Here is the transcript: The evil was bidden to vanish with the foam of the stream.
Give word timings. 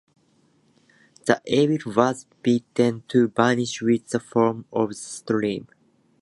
The 1.27 1.43
evil 1.45 1.93
was 1.95 2.25
bidden 2.41 3.03
to 3.09 3.27
vanish 3.27 3.83
with 3.83 4.07
the 4.09 4.19
foam 4.19 4.65
of 4.73 4.89
the 4.89 4.95
stream. 4.95 5.67